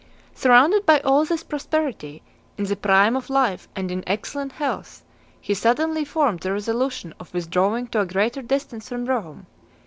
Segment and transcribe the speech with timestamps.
[0.31, 0.41] X.
[0.41, 2.23] Surrounded by all this prosperity,
[2.57, 5.03] in the prime of life and in excellent health,
[5.39, 9.45] he suddenly formed the resolution of withdrawing to a greater distance from Rome.